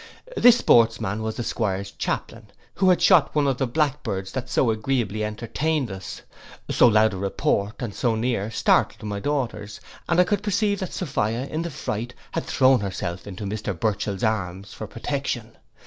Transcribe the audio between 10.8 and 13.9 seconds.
Sophia in the fright had thrown herself into Mr